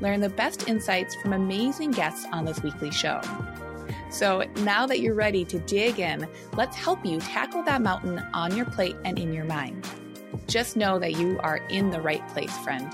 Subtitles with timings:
[0.00, 3.20] Learn the best insights from amazing guests on this weekly show.
[4.10, 8.56] So now that you're ready to dig in, let's help you tackle that mountain on
[8.56, 9.88] your plate and in your mind.
[10.46, 12.92] Just know that you are in the right place, friend.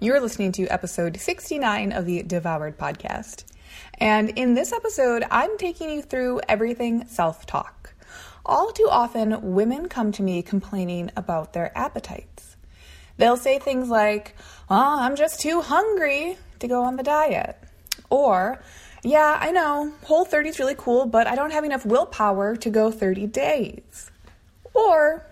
[0.00, 3.44] You're listening to episode 69 of the Devoured podcast.
[3.98, 7.91] And in this episode, I'm taking you through everything self talk.
[8.44, 12.56] All too often, women come to me complaining about their appetites.
[13.16, 14.34] They'll say things like,
[14.68, 17.56] Oh, I'm just too hungry to go on the diet.
[18.10, 18.60] Or,
[19.04, 22.70] Yeah, I know, whole 30 is really cool, but I don't have enough willpower to
[22.70, 24.10] go 30 days.
[24.74, 25.24] Or,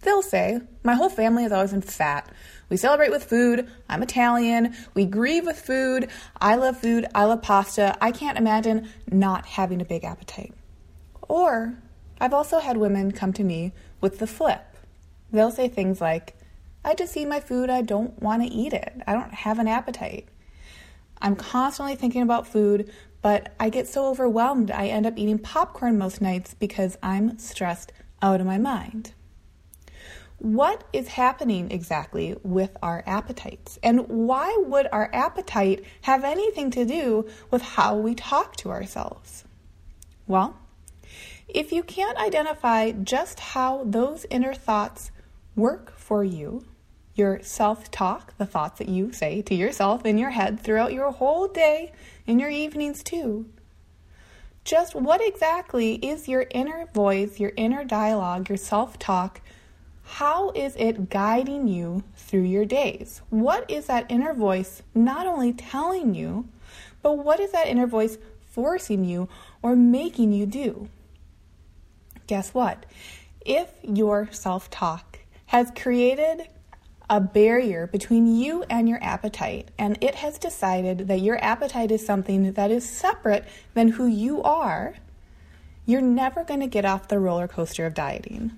[0.00, 2.28] they'll say, My whole family has always been fat.
[2.68, 3.68] We celebrate with food.
[3.88, 4.74] I'm Italian.
[4.94, 6.08] We grieve with food.
[6.40, 7.06] I love food.
[7.14, 7.96] I love pasta.
[8.00, 10.54] I can't imagine not having a big appetite.
[11.28, 11.76] Or
[12.22, 14.76] I've also had women come to me with the flip.
[15.32, 16.36] They'll say things like,
[16.84, 17.68] I just eat my food.
[17.68, 18.94] I don't want to eat it.
[19.08, 20.28] I don't have an appetite.
[21.20, 22.88] I'm constantly thinking about food,
[23.22, 27.90] but I get so overwhelmed I end up eating popcorn most nights because I'm stressed
[28.22, 29.14] out of my mind.
[30.38, 33.80] What is happening exactly with our appetites?
[33.82, 39.42] And why would our appetite have anything to do with how we talk to ourselves?
[40.28, 40.56] Well,
[41.48, 45.10] if you can't identify just how those inner thoughts
[45.56, 46.64] work for you,
[47.14, 51.10] your self talk, the thoughts that you say to yourself in your head throughout your
[51.10, 51.92] whole day,
[52.26, 53.46] in your evenings too.
[54.64, 59.40] Just what exactly is your inner voice, your inner dialogue, your self talk?
[60.04, 63.22] How is it guiding you through your days?
[63.30, 66.48] What is that inner voice not only telling you,
[67.02, 68.18] but what is that inner voice
[68.50, 69.28] forcing you
[69.62, 70.88] or making you do?
[72.32, 72.86] Guess what?
[73.44, 76.48] If your self talk has created
[77.10, 82.06] a barrier between you and your appetite, and it has decided that your appetite is
[82.06, 83.44] something that is separate
[83.74, 84.94] than who you are,
[85.84, 88.52] you're never going to get off the roller coaster of dieting.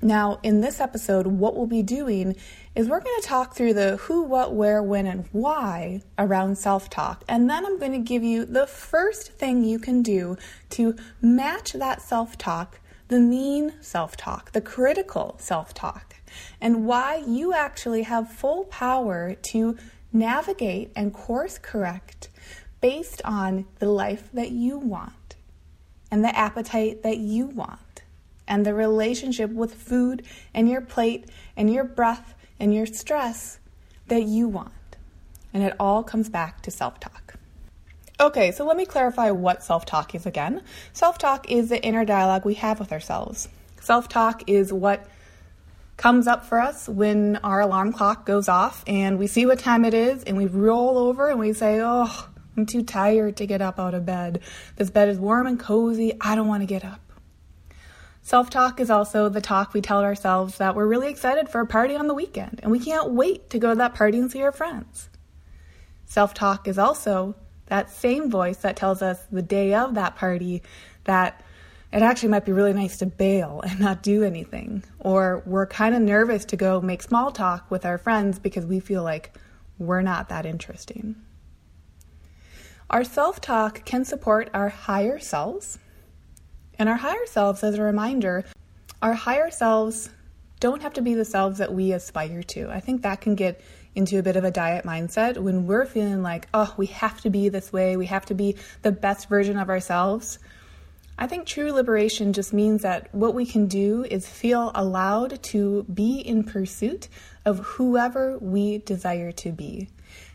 [0.00, 2.34] Now, in this episode, what we'll be doing
[2.74, 6.88] is we're going to talk through the who, what, where, when, and why around self
[6.88, 7.24] talk.
[7.28, 10.38] And then I'm going to give you the first thing you can do
[10.70, 12.80] to match that self talk,
[13.12, 16.16] the mean self talk, the critical self talk,
[16.62, 19.76] and why you actually have full power to
[20.14, 22.30] navigate and course correct
[22.80, 25.36] based on the life that you want
[26.10, 28.02] and the appetite that you want
[28.48, 30.24] and the relationship with food
[30.54, 33.58] and your plate and your breath and your stress
[34.06, 34.72] that you want.
[35.52, 37.21] And it all comes back to self talk.
[38.22, 40.62] Okay, so let me clarify what self talk is again.
[40.92, 43.48] Self talk is the inner dialogue we have with ourselves.
[43.80, 45.04] Self talk is what
[45.96, 49.84] comes up for us when our alarm clock goes off and we see what time
[49.84, 53.60] it is and we roll over and we say, Oh, I'm too tired to get
[53.60, 54.38] up out of bed.
[54.76, 56.12] This bed is warm and cozy.
[56.20, 57.00] I don't want to get up.
[58.22, 61.66] Self talk is also the talk we tell ourselves that we're really excited for a
[61.66, 64.42] party on the weekend and we can't wait to go to that party and see
[64.42, 65.08] our friends.
[66.04, 67.34] Self talk is also
[67.72, 70.62] that same voice that tells us the day of that party
[71.04, 71.42] that
[71.90, 74.84] it actually might be really nice to bail and not do anything.
[74.98, 78.78] Or we're kind of nervous to go make small talk with our friends because we
[78.78, 79.34] feel like
[79.78, 81.16] we're not that interesting.
[82.90, 85.78] Our self talk can support our higher selves
[86.78, 88.44] and our higher selves, as a reminder,
[89.00, 90.10] our higher selves
[90.60, 92.70] don't have to be the selves that we aspire to.
[92.70, 93.62] I think that can get
[93.94, 97.30] into a bit of a diet mindset when we're feeling like, oh, we have to
[97.30, 100.38] be this way, we have to be the best version of ourselves.
[101.18, 105.84] I think true liberation just means that what we can do is feel allowed to
[105.84, 107.08] be in pursuit
[107.44, 109.88] of whoever we desire to be.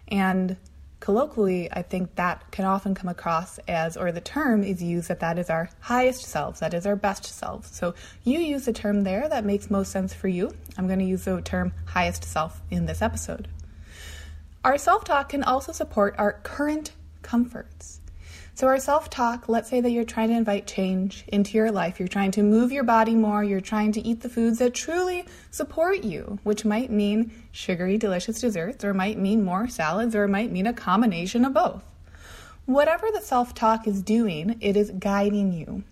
[0.08, 0.56] And
[1.00, 5.20] colloquially, I think that can often come across as, or the term is used that
[5.20, 7.76] that is our highest selves, that is our best selves.
[7.76, 10.52] So you use the term there that makes most sense for you.
[10.78, 13.48] I'm going to use the term highest self in this episode.
[14.64, 16.92] Our self talk can also support our current
[17.22, 18.02] comforts.
[18.58, 22.00] So, our self talk, let's say that you're trying to invite change into your life.
[22.00, 23.44] You're trying to move your body more.
[23.44, 28.42] You're trying to eat the foods that truly support you, which might mean sugary, delicious
[28.42, 31.84] desserts, or might mean more salads, or might mean a combination of both.
[32.66, 35.84] Whatever the self talk is doing, it is guiding you.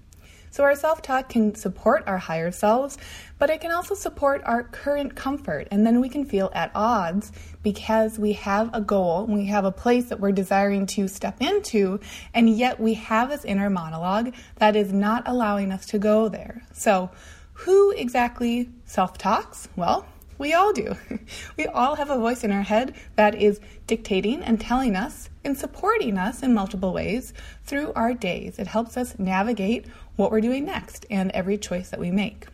[0.55, 2.97] So, our self talk can support our higher selves,
[3.37, 5.67] but it can also support our current comfort.
[5.69, 9.71] And then we can feel at odds because we have a goal, we have a
[9.73, 11.99] place that we're desiring to step into,
[12.33, 16.63] and yet we have this inner monologue that is not allowing us to go there.
[16.71, 17.11] So,
[17.51, 19.67] who exactly self talks?
[19.75, 20.05] Well,
[20.37, 20.95] we all do.
[21.57, 25.57] We all have a voice in our head that is dictating and telling us and
[25.57, 28.59] supporting us in multiple ways through our days.
[28.59, 29.85] It helps us navigate
[30.15, 32.47] what we're doing next and every choice that we make.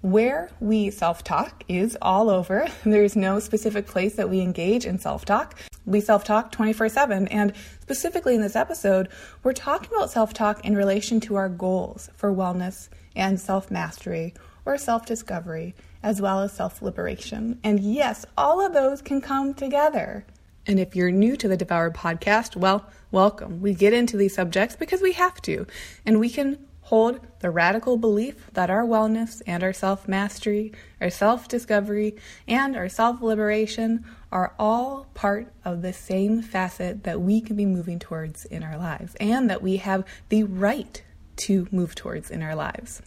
[0.00, 2.66] Where we self talk is all over.
[2.84, 5.58] There's no specific place that we engage in self talk.
[5.86, 7.28] We self talk 24 7.
[7.28, 9.08] And specifically in this episode,
[9.42, 14.34] we're talking about self talk in relation to our goals for wellness and self mastery
[14.66, 17.58] or self discovery, as well as self liberation.
[17.64, 20.26] And yes, all of those can come together.
[20.66, 23.60] And if you're new to the Devoured podcast, well, welcome.
[23.60, 25.66] We get into these subjects because we have to,
[26.06, 31.10] and we can hold the radical belief that our wellness and our self mastery, our
[31.10, 32.16] self discovery,
[32.48, 37.66] and our self liberation are all part of the same facet that we can be
[37.66, 41.02] moving towards in our lives, and that we have the right
[41.36, 43.02] to move towards in our lives.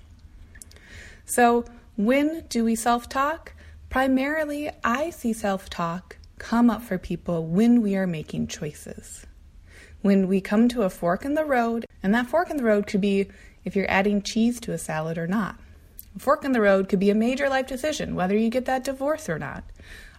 [1.25, 1.65] So,
[1.95, 3.54] when do we self talk?
[3.89, 9.25] Primarily, I see self talk come up for people when we are making choices.
[10.01, 12.87] When we come to a fork in the road, and that fork in the road
[12.87, 13.29] could be
[13.65, 15.59] if you're adding cheese to a salad or not.
[16.15, 18.83] A fork in the road could be a major life decision, whether you get that
[18.83, 19.63] divorce or not.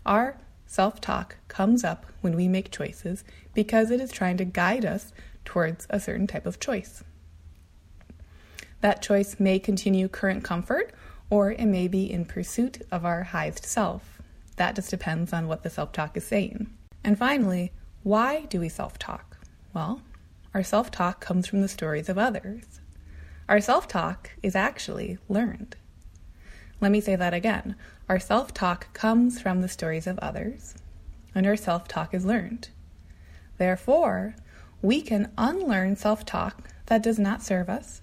[0.05, 0.37] Our
[0.67, 3.25] self talk comes up when we make choices
[3.55, 5.13] because it is trying to guide us
[5.45, 7.03] towards a certain type of choice.
[8.81, 10.93] That choice may continue current comfort
[11.31, 14.18] or it may be in pursuit of our highest self.
[14.59, 16.69] That just depends on what the self talk is saying.
[17.03, 17.73] And finally,
[18.03, 19.39] why do we self talk?
[19.75, 20.03] Well,
[20.55, 22.81] our self talk comes from the stories of others.
[23.49, 25.77] Our self talk is actually learned.
[26.81, 27.75] Let me say that again.
[28.09, 30.75] Our self talk comes from the stories of others,
[31.35, 32.69] and our self talk is learned.
[33.57, 34.37] Therefore,
[34.83, 38.03] we can unlearn self talk that does not serve us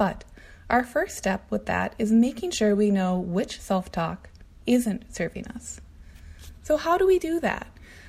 [0.00, 0.24] but
[0.70, 4.30] our first step with that is making sure we know which self talk
[4.66, 5.80] isn't serving us.
[6.62, 7.66] So, how do we do that?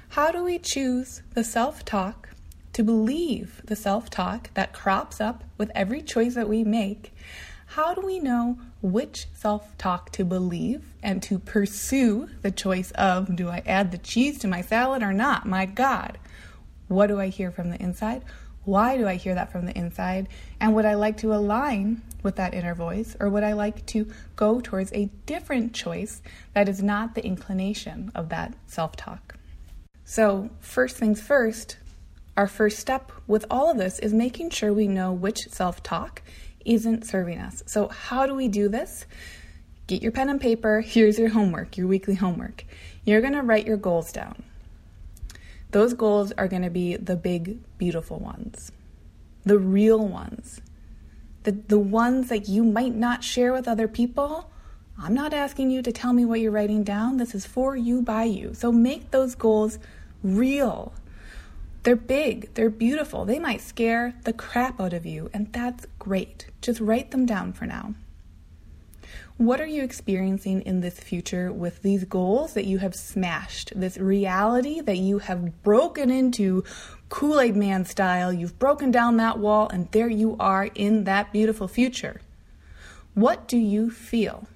[0.09, 2.30] How do we choose the self talk
[2.74, 7.13] to believe the self talk that crops up with every choice that we make?
[7.68, 13.36] How do we know which self talk to believe and to pursue the choice of
[13.36, 15.45] do I add the cheese to my salad or not?
[15.45, 16.18] My God,
[16.89, 18.24] what do I hear from the inside?
[18.63, 20.28] Why do I hear that from the inside?
[20.60, 24.08] And would I like to align with that inner voice, or would I like to
[24.36, 26.22] go towards a different choice
[26.54, 29.36] that is not the inclination of that self talk?
[30.06, 31.78] So, first things first,
[32.38, 36.22] our first step with all of this is making sure we know which self talk
[36.63, 37.63] isn't serving us.
[37.66, 39.06] So, how do we do this?
[39.88, 40.81] Get your pen and paper.
[40.81, 42.63] Here's your homework, your weekly homework.
[43.04, 44.44] You're going to write your goals down.
[45.71, 48.71] Those goals are going to be the big, beautiful ones,
[49.45, 50.62] the real ones,
[51.44, 54.51] the, the ones that you might not share with other people.
[55.01, 57.18] I'm not asking you to tell me what you're writing down.
[57.18, 58.53] This is for you, by you.
[58.53, 59.79] So make those goals
[60.24, 60.93] real.
[61.84, 66.46] They're big, they're beautiful, they might scare the crap out of you, and that's great.
[66.62, 67.96] Just write them down for now.
[69.41, 73.74] What are you experiencing in this future with these goals that you have smashed?
[73.75, 76.63] This reality that you have broken into
[77.10, 78.31] Kool Aid Man style.
[78.31, 82.21] You've broken down that wall, and there you are in that beautiful future.
[83.15, 84.48] What do you feel?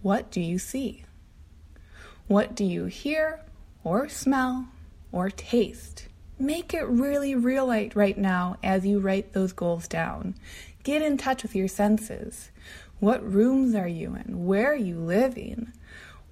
[0.00, 1.04] What do you see?
[2.28, 3.40] What do you hear
[3.84, 4.68] or smell
[5.12, 6.08] or taste?
[6.38, 10.34] Make it really real right now as you write those goals down.
[10.82, 12.50] Get in touch with your senses.
[12.98, 14.46] What rooms are you in?
[14.46, 15.72] Where are you living?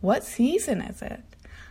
[0.00, 1.22] What season is it?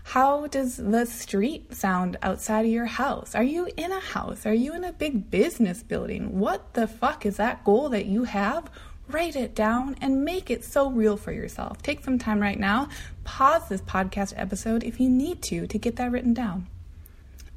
[0.04, 3.34] How does the street sound outside of your house?
[3.36, 4.46] Are you in a house?
[4.46, 6.40] Are you in a big business building?
[6.40, 8.70] What the fuck is that goal that you have?
[9.08, 11.82] Write it down and make it so real for yourself.
[11.82, 12.90] Take some time right now.
[13.24, 16.68] Pause this podcast episode if you need to to get that written down.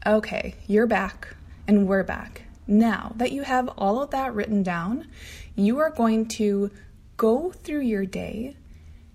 [0.07, 1.35] Okay, you're back
[1.69, 2.43] and we're back.
[2.67, 5.07] Now that you have all of that written down,
[5.55, 6.71] you are going to
[7.17, 8.57] go through your day,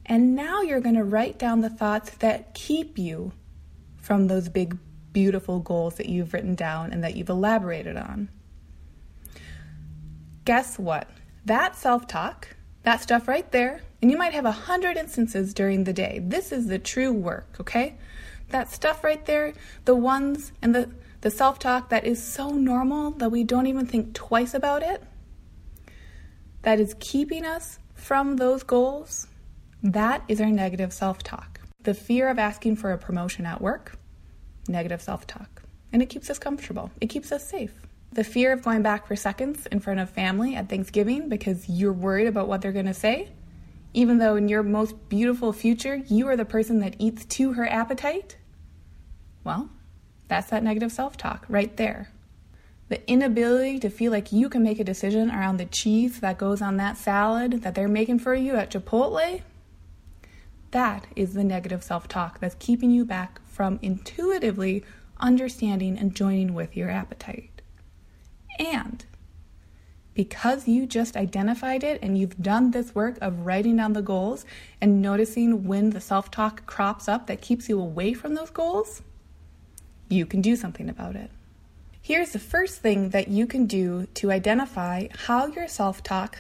[0.05, 3.33] and now you're going to write down the thoughts that keep you
[3.97, 4.77] from those big,
[5.13, 8.29] beautiful goals that you've written down and that you've elaborated on.
[10.45, 11.07] Guess what?
[11.45, 15.83] That self talk, that stuff right there, and you might have a hundred instances during
[15.83, 16.19] the day.
[16.23, 17.95] This is the true work, okay?
[18.49, 19.53] That stuff right there,
[19.85, 20.89] the ones and the,
[21.21, 25.03] the self talk that is so normal that we don't even think twice about it,
[26.63, 29.27] that is keeping us from those goals,
[29.83, 31.61] that is our negative self talk.
[31.83, 33.95] The fear of asking for a promotion at work,
[34.67, 35.61] negative self talk.
[35.93, 37.73] And it keeps us comfortable, it keeps us safe.
[38.11, 41.93] The fear of going back for seconds in front of family at Thanksgiving because you're
[41.93, 43.29] worried about what they're going to say,
[43.93, 47.67] even though in your most beautiful future you are the person that eats to her
[47.67, 48.35] appetite.
[49.43, 49.69] Well,
[50.27, 52.09] that's that negative self talk right there.
[52.91, 56.61] The inability to feel like you can make a decision around the cheese that goes
[56.61, 59.43] on that salad that they're making for you at Chipotle
[60.71, 64.83] that is the negative self talk that's keeping you back from intuitively
[65.21, 67.61] understanding and joining with your appetite.
[68.59, 69.05] And
[70.13, 74.45] because you just identified it and you've done this work of writing down the goals
[74.81, 79.01] and noticing when the self talk crops up that keeps you away from those goals,
[80.09, 81.31] you can do something about it.
[82.11, 86.39] Here's the first thing that you can do to identify how your self talk.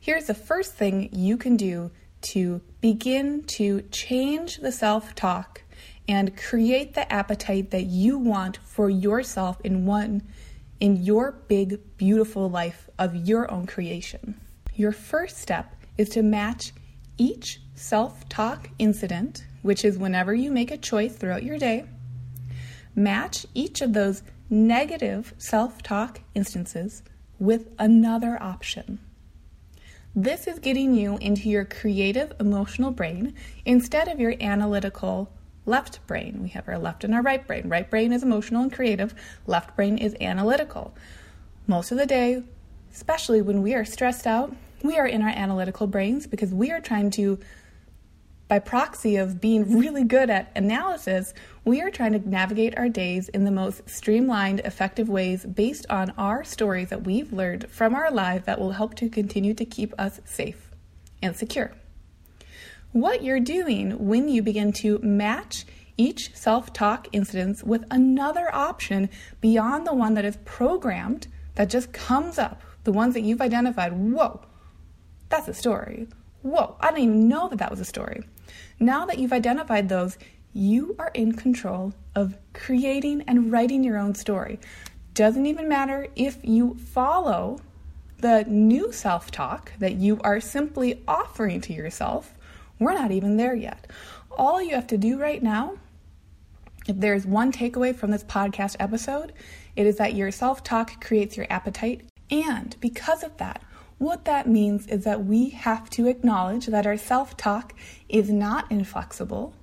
[0.00, 5.62] Here's the first thing you can do to begin to change the self talk
[6.08, 10.24] and create the appetite that you want for yourself in one
[10.80, 14.34] in your big beautiful life of your own creation.
[14.74, 16.72] Your first step is to match
[17.18, 21.84] each self-talk incident, which is whenever you make a choice throughout your day,
[22.96, 27.02] match each of those negative self-talk instances
[27.38, 28.98] with another option.
[30.14, 33.34] This is getting you into your creative emotional brain
[33.66, 35.30] instead of your analytical
[35.66, 36.42] left brain.
[36.42, 37.68] We have our left and our right brain.
[37.68, 39.14] Right brain is emotional and creative,
[39.46, 40.94] left brain is analytical.
[41.66, 42.42] Most of the day,
[42.94, 46.80] especially when we are stressed out, we are in our analytical brains because we are
[46.80, 47.38] trying to
[48.48, 51.34] by proxy of being really good at analysis,
[51.64, 56.10] we are trying to navigate our days in the most streamlined, effective ways based on
[56.16, 59.92] our stories that we've learned from our lives that will help to continue to keep
[59.98, 60.70] us safe
[61.22, 61.72] and secure.
[62.92, 65.66] What you're doing when you begin to match
[65.98, 69.08] each self talk incident with another option
[69.40, 71.26] beyond the one that is programmed
[71.56, 73.92] that just comes up, the ones that you've identified.
[73.92, 74.40] Whoa,
[75.30, 76.06] that's a story.
[76.42, 78.22] Whoa, I didn't even know that that was a story.
[78.78, 80.18] Now that you've identified those,
[80.52, 84.58] you are in control of creating and writing your own story.
[85.14, 87.60] Doesn't even matter if you follow
[88.18, 92.34] the new self talk that you are simply offering to yourself.
[92.78, 93.90] We're not even there yet.
[94.30, 95.76] All you have to do right now,
[96.86, 99.32] if there's one takeaway from this podcast episode,
[99.74, 102.02] it is that your self talk creates your appetite.
[102.30, 103.62] And because of that,
[103.98, 107.74] what that means is that we have to acknowledge that our self talk
[108.08, 109.54] is not inflexible,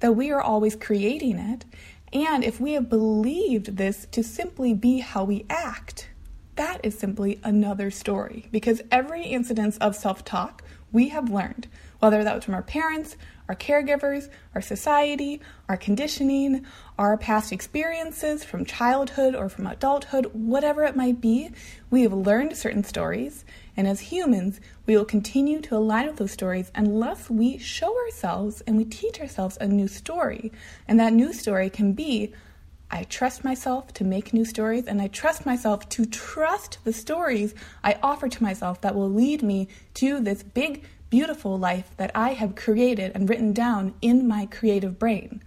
[0.00, 1.64] that we are always creating it,
[2.12, 6.08] and if we have believed this to simply be how we act,
[6.56, 11.68] that is simply another story because every incidence of self talk we have learned,
[12.00, 13.16] whether that was from our parents,
[13.48, 16.66] our caregivers, our society, our conditioning,
[16.98, 21.50] our past experiences from childhood or from adulthood, whatever it might be,
[21.90, 23.44] we have learned certain stories.
[23.76, 28.60] And as humans, we will continue to align with those stories unless we show ourselves
[28.62, 30.52] and we teach ourselves a new story.
[30.88, 32.32] And that new story can be
[32.92, 37.54] I trust myself to make new stories, and I trust myself to trust the stories
[37.84, 42.30] I offer to myself that will lead me to this big beautiful life that I
[42.32, 45.42] have created and written down in my creative brain.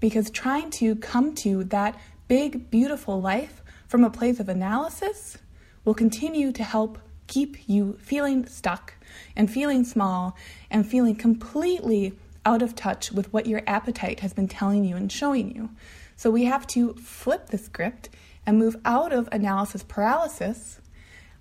[0.00, 1.98] Because trying to come to that
[2.28, 5.38] big, beautiful life from a place of analysis
[5.84, 6.98] will continue to help
[7.32, 8.92] keep you feeling stuck
[9.34, 10.36] and feeling small
[10.70, 12.12] and feeling completely
[12.44, 15.70] out of touch with what your appetite has been telling you and showing you.
[16.14, 18.10] So we have to flip the script
[18.44, 20.78] and move out of analysis paralysis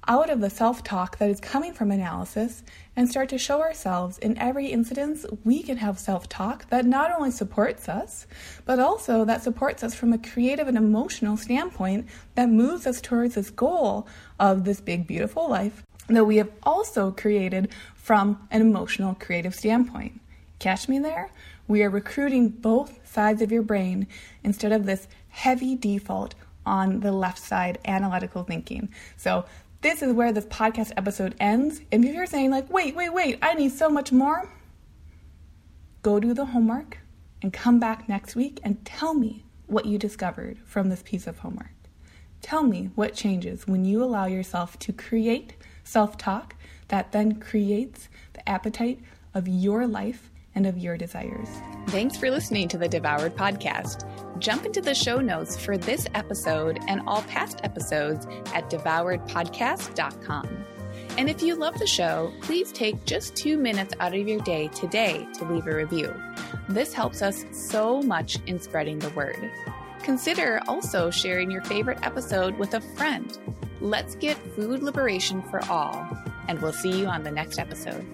[0.08, 2.64] out of the self talk that is coming from analysis
[2.96, 7.12] and start to show ourselves in every incident we can have self talk that not
[7.12, 8.26] only supports us,
[8.66, 13.36] but also that supports us from a creative and emotional standpoint that moves us towards
[13.36, 14.08] this goal
[14.40, 20.20] of this big, beautiful life that we have also created from an emotional, creative standpoint.
[20.60, 21.32] Catch me there?
[21.68, 24.08] We are recruiting both sides of your brain
[24.44, 28.90] instead of this heavy default on the left side analytical thinking.
[29.18, 29.46] So
[29.82, 31.82] this is where this podcast episode ends.
[31.92, 34.50] And if you're saying, like, wait, wait, wait, I need so much more,
[36.04, 37.00] go do the homework
[37.42, 41.40] and come back next week and tell me what you discovered from this piece of
[41.40, 41.72] homework.
[42.42, 46.56] Tell me what changes when you allow yourself to create self talk
[46.90, 49.00] that then creates the appetite
[49.34, 51.48] of your life and of your desires.
[51.88, 54.08] Thanks for listening to the Devoured Podcast.
[54.40, 60.66] Jump into the show notes for this episode and all past episodes at devouredpodcast.com.
[61.18, 64.70] And if you love the show, please take just two minutes out of your day
[64.70, 66.14] today to leave a review.
[66.70, 69.52] This helps us so much in spreading the word.
[70.04, 73.38] Consider also sharing your favorite episode with a friend.
[73.82, 76.08] Let's get food liberation for all,
[76.48, 78.06] and we'll see you on the next episode.